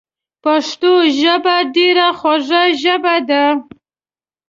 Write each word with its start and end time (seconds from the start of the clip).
پښتو 0.43 0.91
ژبه 1.19 1.55
ډیره 1.75 2.07
خوږه 2.19 2.63
ژبه 2.81 3.15
ده 3.29 3.45